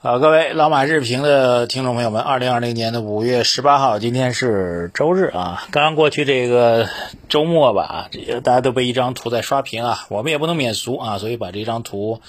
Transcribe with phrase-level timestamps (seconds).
[0.00, 6.86] 好，各位老马日评的听众朋友们，二零二零年的五月十八号，今天是周日啊，刚刚过去这个
[7.28, 12.20] 周末吧，这个大家都被一张图在刷屏啊，我们也不能免俗啊，所以把这张图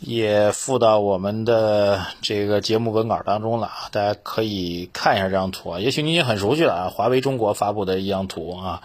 [0.00, 8.82] 也附到我们的这个节目文稿当中了，大家可以看一下这张图啊，也许你已经很熟悉了啊，华为中国发布的一张图啊。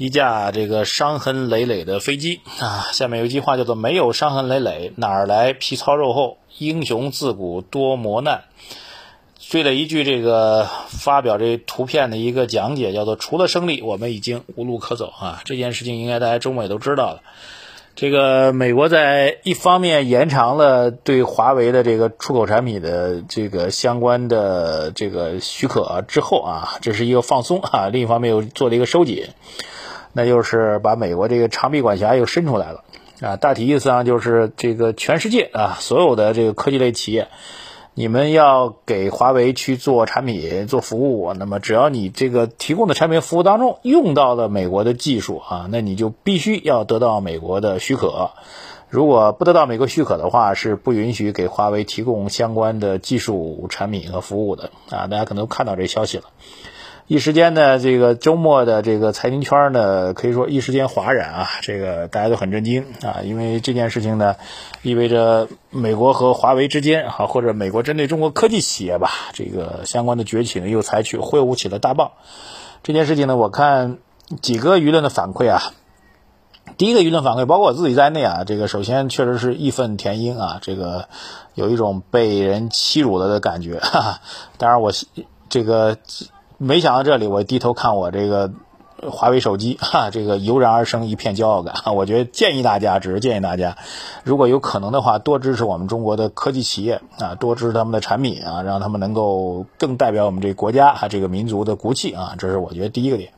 [0.00, 6.38] 一架这个伤痕累累的飞机啊，下面有一句话叫做“没有伤痕累累，哪儿来皮糙肉厚？
[6.56, 8.44] 英雄自古多磨难。”
[9.38, 15.42] 追了一句这个发表这图片的一个讲解，叫做“除了胜利，我们已经无路可走”啊。
[15.44, 17.20] 这件事情应该大家周末也都知道了。
[17.94, 29.26] 这个美国在一方面延长了对华为的这个出口产品的这个相关的这个许可之后啊，这是一个放松啊；另一方面又做了一个收紧。
[30.12, 32.84] 那就是把美国这个长臂管辖又伸出来了
[33.20, 37.28] 啊，大体意思上就是这个全世界啊，所有的这个科技类企业，
[37.94, 48.30] 你们要给华为去做产品、做服务，那么只要你这个提供的产品服务当中用到了美国的技术啊，那你就必须要得到美国的许可。
[48.88, 55.06] 如果不得到美国许可的话，是不允许给华为提供相关的技术产品和服务的啊。
[55.06, 56.24] 大家可能看到这消息了。
[57.10, 64.36] 一时间呢，这个周末的这个财经圈呢，可以说一时间哗然啊，这个大家都很震惊啊，因为这件事情呢，
[64.82, 72.12] 意味着美国和华为之间啊，或者美国针对中国科技企业吧，这个相关的崛起呢，又采取挥舞起了大棒。
[72.84, 73.98] 这件事情呢，我看
[74.40, 75.60] 几个舆论的反馈啊，
[76.76, 81.08] 第一个舆论反馈，包括我自己在内啊，这个首先确实是义愤填膺啊，这个
[81.56, 83.80] 有一种被人欺辱了的感觉。
[83.80, 84.20] 哈哈，
[84.58, 84.92] 当然我
[85.48, 85.98] 这个。
[86.62, 88.50] 没想到这里，我低头看我这个
[89.10, 91.74] 华为手机， 哈，这个油然而生一片骄傲感。
[91.96, 93.78] 我觉得建议大家，只是建议大家，
[94.24, 102.34] 如果有可能的话，多支持我们中国的科技企业啊，多支持他们的产品啊，让他们能够更代表我们这个国家啊，这个民族的骨气啊。
[102.36, 103.32] 这是我觉得第一个点。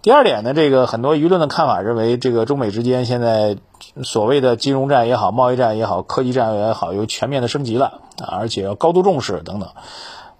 [0.00, 3.58] 第二点呢，这个很多舆论的看法认为，这个中美之间现在
[4.02, 9.68] 所谓的金融战也好，贸易战也好，科技战也好，又全面的升级了啊，而且要高度重视等等。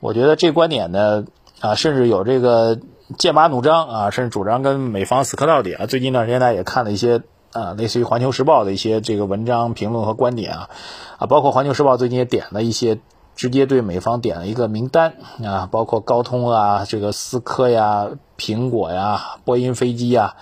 [0.00, 1.26] 我觉得这观点呢。
[1.60, 2.78] 啊，甚至有这个
[3.18, 5.86] 剑拔弩张啊，甚至主张跟美方死磕到底啊。
[5.86, 7.22] 最近一段时间，呢也看了一些
[7.52, 10.70] 啊，类似于《环球时报》的一些这个文章评论和观点啊，
[11.18, 12.98] 啊，包括《环球时报》最近也点了一些，
[13.34, 20.34] 直接对美方点了一个名单啊，包括高通啊、这个思科呀、苹果呀、波音飞机呀，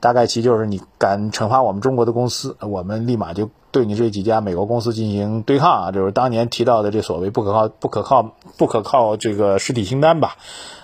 [0.00, 8.34] 大概其就是你敢惩罚我们中国的公司，我们立马就对你这几家美国公司进行对抗啊，就是当年提到的这所谓不可靠、不可靠。
[8.58, 10.36] 不可靠这个实体清单吧，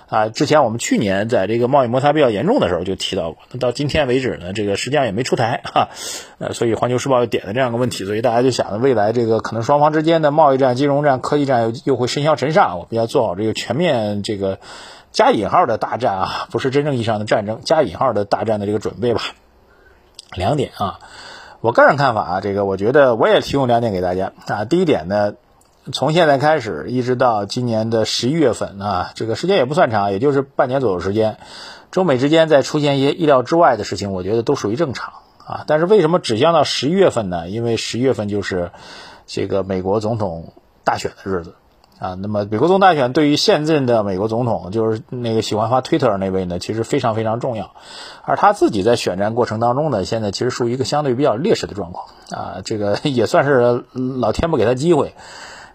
[0.08, 5.88] 啊，之前我们去年在这个贸易摩擦比较严重的时候就提到过，那到今天为止呢，这个实际上也没出台哈，
[6.38, 14.58] 呃，所以环球时报又点了这样一个问题，所以大家就想着未来这个可能双方之间的贸易战、金融战、科技战又又会甚嚣尘上，我们要做好这个全面这个
[15.16, 19.22] 加引号的大战啊，不是真正意义上的战争，加引号的大战的这个准备吧。
[20.34, 20.98] 两点啊，
[21.62, 25.32] 我个人看法啊，这个我觉得我也提供两点给大家啊，第一点呢。
[25.90, 31.38] 从现在开始，一直到今年的十一月份啊，这个时间也不算长，也就是半年左右时间，
[31.90, 35.14] 中美之间再出现一些意料之外的事情，我觉得都属于正常
[35.46, 35.64] 啊。
[35.66, 37.48] 但是为什么指向到十一月份呢？
[37.48, 38.70] 因为十一月份就是
[39.26, 40.52] 这个美国总统
[40.84, 41.54] 大选的日子
[41.98, 42.14] 啊。
[42.14, 47.72] 那么美国总统大选对于现任的美国总统，就是那个喜欢发推特那位呢，其实非常非常重要。
[48.24, 52.62] 而他自己在选战过程当中呢，现在其实属于一个相对比较劣势的状况啊。
[52.64, 55.14] 这个 也算是老天不给他机会。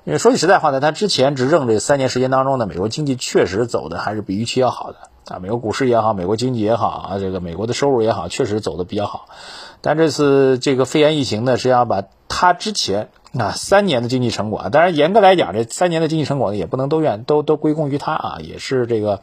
[0.03, 9.27] 因为说句实在话呢，他之前执政这三年时间当中呢，美国经济确实走的还是比预期要好的啊，美国股市也好，美国经济也好啊，这个美国的收入也好，确实走的比较好。
[9.79, 19.21] 但这次这个肺炎疫情呢，实际上把他之前啊三年的经济成果啊，当然严格来讲，这三年的经济成果呢，也不能都怨都都归功于他啊，也是这个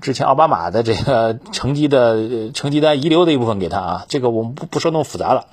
[0.00, 5.46] 之前奥巴马的这个成绩的成绩单遗留的一部分给他啊，这个我们不不说那么复杂了。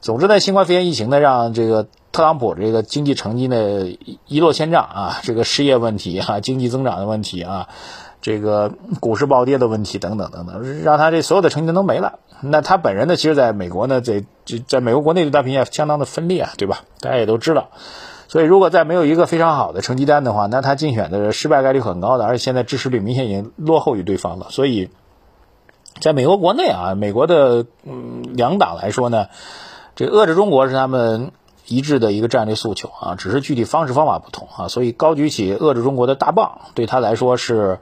[0.00, 3.86] 总之呢，新冠肺炎疫情呢，让这个特朗普这个经济成绩呢
[4.26, 7.68] 一落千丈啊，这个失业问题啊，经济增长的问题啊，
[8.22, 12.20] 这个股市暴跌的问题等等等等，让他这所有的成绩单都没了。
[12.40, 16.80] 那他本人呢，其实在美国呢，在这在美国国内对他评价相当的分裂啊，对吧？
[17.00, 17.68] 大家也都知道。
[18.28, 24.46] 所以如果再没有一个非常好的成绩单的话，那他竞选的失败概率很高的，而且现在支持率明显已经落后于对方了。
[24.50, 24.88] 所以，
[26.00, 29.26] 在美国国内啊，美国的嗯两党来说呢。
[29.94, 31.32] 这遏制中国是他们
[31.74, 37.78] 一致的一个战略诉求啊，只是具体方式方法不同啊，所以高举起遏制中国的大棒，对他来说是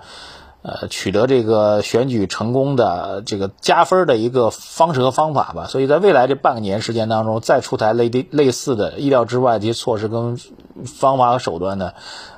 [0.62, 5.66] 呃，取得这个选举成功的这个加分的一个方式和方法吧。
[5.66, 10.36] 所以在未来这半年时间当中，再出台类类似的意料之外的一些措施跟
[10.84, 11.92] 方法和手段呢，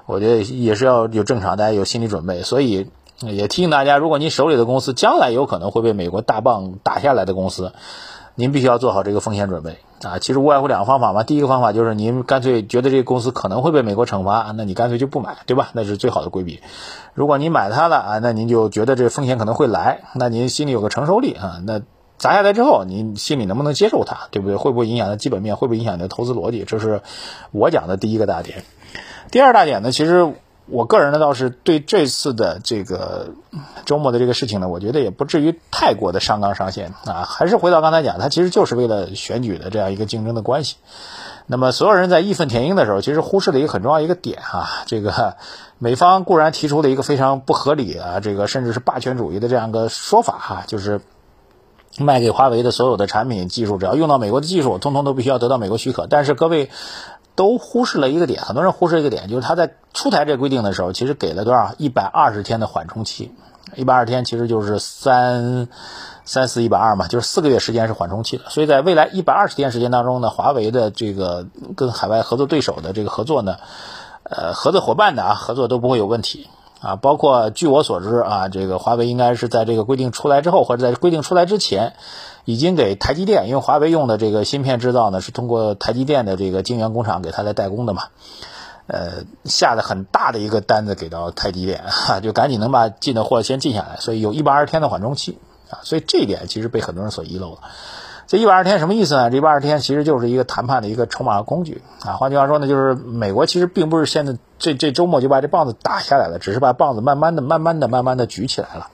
[0.07, 2.43] 我觉得也是要有正常，大家有心理准备。
[2.43, 2.87] 所以
[3.19, 7.73] 也提醒大家，如果您手里的公司将来有可能会被美国大棒打下来的公司，
[8.35, 10.19] 您必须要做好这个风险准备啊。
[10.19, 11.23] 其实无外乎两个方法嘛。
[11.23, 15.71] 第一个方法就是您干脆觉得这个公司可能会被美国惩罚，那你干脆就不买，对吧？
[15.73, 16.61] 那是最好的规避。
[17.15, 21.61] 如果您买它了啊，那您就觉得这风险可能会来，那您心里有个承受力啊。
[21.67, 21.81] 那
[22.19, 24.57] 砸下来之后，您心里能不能接受它，对不对？
[24.57, 25.57] 会不会影响它基本面？
[25.57, 26.65] 会不会影响你的投资逻辑？
[26.65, 27.03] 这是
[27.51, 28.65] 我讲的第一个大点。
[29.31, 30.35] 第二大点呢，其实
[30.67, 33.31] 我个人呢倒是对这次的这个
[33.85, 37.25] 周末的这个事情呢，我觉得也不至于太过的上纲上线啊。
[37.29, 40.77] 还是回到刚才讲，它其实就是为了选举的这样一个竞争的关系。
[41.47, 45.37] 那么所有人在义愤填膺的时候，其实忽视了一个很重要一个点啊，这个
[45.79, 51.01] 美方固然提出了一个非常不合理啊，这个甚至是霸权主义的这样一个说法哈，就是
[51.99, 56.07] 卖给华为的所有的产品技术，只要用到美国的技术，通通都必须要得到美国许可。
[56.07, 56.71] 但是各位
[57.35, 61.75] 都忽视了一个点，很多人忽视一个点，就是他在出台这规定的时候，其实给了多少？
[61.79, 63.33] 一百二十天的缓冲期，
[63.75, 65.69] 一百二十天其实就是三。
[66.25, 73.57] 三四一百二嘛，就是四个月时间是缓冲期的，所以在未来一百二十天时间当中呢，华为的这个跟海外合作对手的这个合作呢，
[74.23, 76.49] 呃，合作伙伴的啊合作都不会有问题。
[76.83, 81.95] 啊，包括据我所知啊，这个华为应该是在这个规定出来之后，或者在规定出来之前，
[82.45, 88.03] 已经给台积电，因为华为用的这个芯片制造呢是通过台积电的这个晶圆工厂给他来代工的嘛，
[88.89, 95.39] 呃，下的很大的一个单子给到台积电，哈，就赶紧能把进的货先进下来，所以有一百二十天的缓冲期。
[95.71, 97.61] 啊，所以这一点其实被很多人所遗漏了。
[98.33, 99.29] 这一百二十天什么意思呢？
[99.29, 102.17] 这一百二十天其实就是一个谈判的一个筹码工具啊。
[102.17, 108.89] 换句话说呢，就是美国其实并不是现在这这周末就把这棒子打下来了，只是把棒子慢慢的、慢慢的、慢慢的举起来了。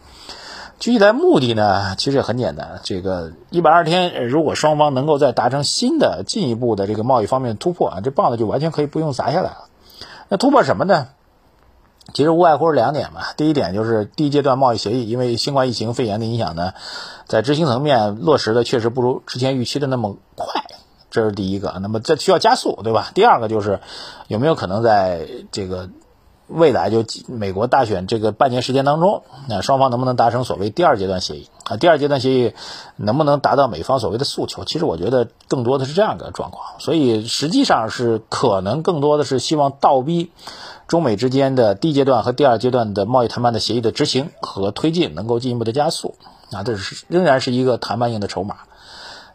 [0.81, 2.81] 举起来目的呢，其实也很简单。
[2.83, 9.69] 这个一百二十天，如果双方能够再达成新的、进一步的这个贸易方面的突破啊，这棒子就完全可以不用砸下来了。
[10.29, 11.07] 那突破什么呢？
[12.15, 16.73] 其实无外乎是两点嘛，第一点就是第一阶段贸易协议，因为新冠疫情肺炎的影响呢，
[17.27, 20.65] 在执行层面落实的确实不如之前预期的那么快，
[21.11, 21.79] 这是第一个。
[21.83, 23.11] 那么这需要加速，对吧？
[23.15, 23.81] 第二个就是
[24.27, 25.91] 有没有可能在这个
[26.47, 31.77] 未来就美国大选这个半年时间当中，那双方能不能达成所谓第二阶段协议啊？
[31.77, 32.55] 第二阶段协议
[32.97, 34.65] 能不能达到美方所谓的诉求？
[34.65, 40.31] 其实我觉得更多的是这样一个状况，所以实际上是可能更多的是希望倒逼。
[40.87, 46.15] 中美之间的第一阶段和第二阶段的贸易谈判的协议的执行和推进能够进一步的加速
[46.51, 48.57] 啊，这是仍然是一个谈判性的筹码。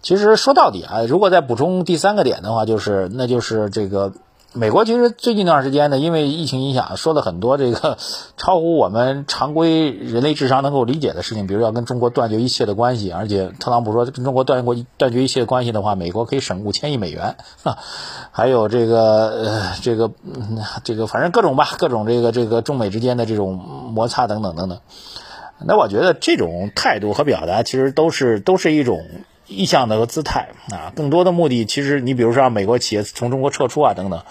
[0.01, 4.11] 其实说到底啊，如果再补充第三个点的话，就是那就是这个。
[4.55, 7.97] 美国其实最近一段时间呢，因为疫情影响，说了很多这个
[8.37, 17.79] 超乎我们常规人类智商能够理解的事情，比如要跟中国断绝一切的关系，而且特朗普说跟中国断过断绝一切关系的话，美国可以省五千亿美元啊，
[18.31, 20.11] 还有这个呃这个
[20.83, 24.79] 这个反正各种吧，各种这个这个中美之间的这种摩擦等等等等。
[25.65, 29.03] 那我觉得这种态度和表达其实都是都是一种。
[29.55, 34.21] 意向的和姿态啊，更多的目的其实，你比如说让美国企业从中国撤出啊，等等。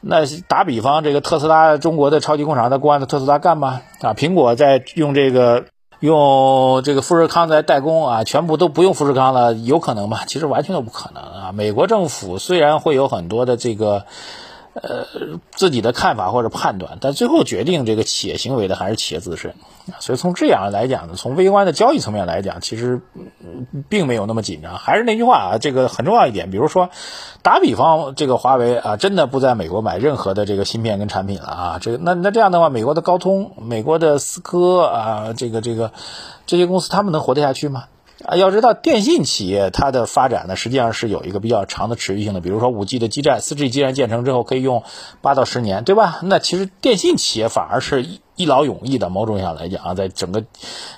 [0.00, 0.18] 那
[0.48, 3.80] 打比方，这个特斯拉中国的超级工厂，它不按照特斯拉干吗？
[4.00, 5.64] 啊，苹果在用这个
[6.00, 10.20] 用这个富士康在代工啊，全部都不用富士康了，有可能吗？
[10.26, 11.52] 其实完全都不可能啊。
[11.52, 14.04] 美国政府虽然会有很多的这个。
[14.74, 15.06] 呃，
[15.52, 19.54] 自己的看法或者判断，但最后决定这个企业行为的还是企业自身。
[20.00, 23.00] 所以从这样来讲呢，从微观的交易层面来讲，其实
[23.88, 24.76] 并没有那么紧张。
[24.78, 26.90] 还是那句话啊，这个很重要一点，比如说
[27.42, 35.92] 打比方，这个华为啊，真的不在美国买任何的这个芯片跟产品了啊，这个那那这样的话，美国的高通、美国的思科啊，这个这个
[36.46, 37.84] 这些公司，他们能活得下去吗？
[38.24, 42.40] 啊，要知道电信企业它的发展呢，实际上是有一个比较长的持续性的。
[42.40, 44.82] 比如说五 G 的基站、四 G 基站建成之后，可以用
[45.20, 46.20] 八到十年，对吧？
[46.22, 49.10] 那其实电信企业反而是一劳永逸的。
[49.10, 50.44] 某种意义上来讲啊，在整个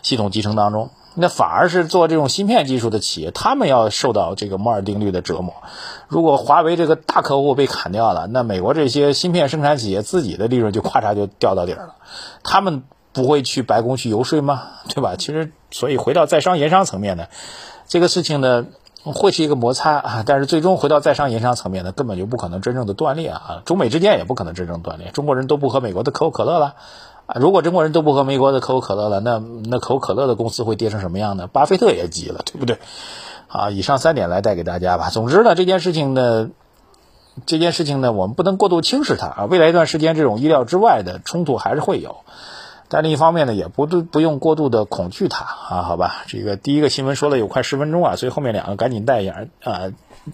[0.02, 5.52] 系统集成当中，那反而是做这种芯片技术的企业，他们要受到这个摩尔定律的折磨。
[6.06, 11.95] 如果华为这个大客户被砍掉了，那美国这些芯片生产企业自己的利润就咔嚓就掉到底儿了，
[12.45, 12.85] 他们。
[13.16, 14.62] 不会去白宫去游说吗？
[14.94, 15.16] 对吧？
[15.16, 17.26] 其实，所以回到在商言商层面呢，
[17.88, 18.66] 这个事情呢
[19.02, 20.25] 会是一个摩擦啊。
[20.25, 23.62] 但是最终回到在商言商层面呢，根本就不可能真正的断裂啊。
[23.64, 25.11] 中美之间也不可能真正断裂。
[25.11, 26.75] 中国人都不喝美国的可口可乐了
[27.26, 27.38] 啊！
[27.40, 31.49] 如果中国人都不喝美国的可口可乐了，那那可口可乐的公司会跌成什么样呢？
[31.49, 32.78] 巴菲特也急了，对不对？
[33.49, 35.11] 啊，以上三点来带给大家吧。
[35.11, 36.50] 总之呢，这件事情呢，
[37.46, 39.44] 这件事情呢，我们不能过度轻视它啊。
[39.49, 42.16] 未来一段时间，这种意料之外的冲突还是会有。
[42.88, 46.25] 但另一方面呢，也不不用过度的恐惧它啊，好吧？
[46.26, 49.93] 这个第一个新闻说了有快十分钟啊，所以后面两个赶紧带一下啊。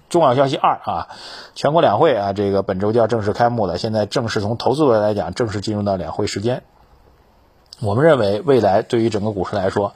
[0.09, 1.09] 重要消息二啊，
[1.55, 3.77] 全国两会啊，这个本周就要正式开幕了。
[3.77, 6.63] 现在正式从投资者来讲，正式进入到两会时间。
[7.81, 9.93] 我们认为，未来对于整个股市来说，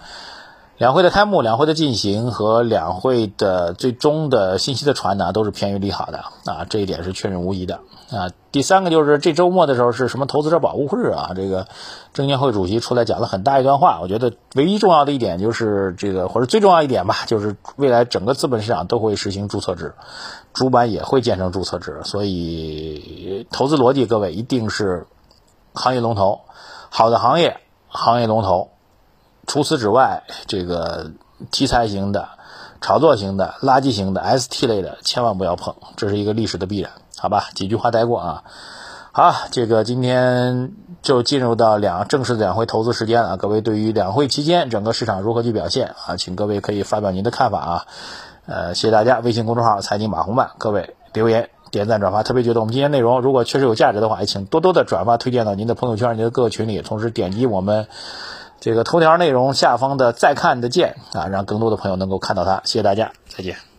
[0.78, 7.80] 两会的开幕、两会的进行和两会的最终的信息的传达都是偏于利好的啊，这一点是确认无疑的
[8.10, 8.30] 啊。
[8.52, 11.30] 第三个就是这周末的时候是什么投资者保护日啊？
[11.34, 11.66] 这个
[12.12, 19.94] 证监会主席出来讲了很大一段话，我觉得唯一重要的一点就是这个，或者最重要一点吧，就是未来整个资本市场都会实行注册制，
[20.52, 25.06] 主板也会建成注册制，所以投资逻辑各位一定是
[25.72, 26.42] 行业龙头，
[26.90, 28.72] 好的行业行业龙头。
[29.46, 31.12] 除此之外，这个
[31.50, 32.28] 题材型的、
[32.80, 37.48] 炒作型的、垃圾型的、ST 类的，千万不要碰，这是一个历史的必然，好吧？
[37.54, 38.42] 几句话带过啊。
[39.12, 43.36] 好，这个今天就进入到两正式的两会投资时间了。
[43.36, 46.16] 各位对于两会期间整个市场如何去表现啊？
[46.16, 47.86] 请各位可以发表您的看法啊。
[48.46, 49.20] 呃，谢谢大家。
[49.20, 57.86] 微信公众号财经马红漫，各位留言、点赞、转发，特别觉得我们今天内容如果确实有价值的话，也请多多的转发推荐到您的朋友圈、您的各个群里，同时点击我们。
[58.60, 62.62] 这个头条内容下方的再看的键啊，让更多的朋友能够看到它。
[62.64, 63.75] 谢谢大家，再见。